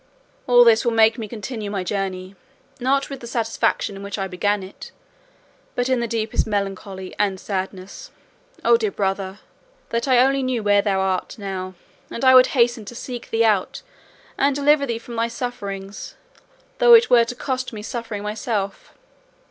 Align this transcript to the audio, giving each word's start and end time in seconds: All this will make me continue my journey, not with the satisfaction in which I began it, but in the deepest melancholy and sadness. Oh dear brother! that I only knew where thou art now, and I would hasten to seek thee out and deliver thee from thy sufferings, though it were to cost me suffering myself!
All 0.47 0.63
this 0.63 0.83
will 0.83 0.93
make 0.93 1.19
me 1.19 1.27
continue 1.27 1.69
my 1.69 1.83
journey, 1.83 2.35
not 2.79 3.11
with 3.11 3.19
the 3.19 3.27
satisfaction 3.27 3.95
in 3.95 4.01
which 4.01 4.17
I 4.17 4.27
began 4.27 4.63
it, 4.63 4.91
but 5.75 5.89
in 5.89 5.99
the 5.99 6.07
deepest 6.07 6.47
melancholy 6.47 7.13
and 7.19 7.39
sadness. 7.39 8.09
Oh 8.65 8.77
dear 8.77 8.89
brother! 8.89 9.41
that 9.89 10.07
I 10.07 10.17
only 10.17 10.41
knew 10.41 10.63
where 10.63 10.81
thou 10.81 11.01
art 11.01 11.37
now, 11.37 11.75
and 12.09 12.25
I 12.25 12.33
would 12.33 12.47
hasten 12.57 12.83
to 12.85 12.95
seek 12.95 13.29
thee 13.29 13.45
out 13.45 13.83
and 14.39 14.55
deliver 14.55 14.87
thee 14.87 14.97
from 14.97 15.15
thy 15.17 15.27
sufferings, 15.27 16.15
though 16.79 16.95
it 16.95 17.11
were 17.11 17.25
to 17.25 17.35
cost 17.35 17.71
me 17.71 17.83
suffering 17.83 18.23
myself! 18.23 18.95